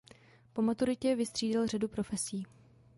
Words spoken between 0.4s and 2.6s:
Po maturitě vystřídal řadu profesí.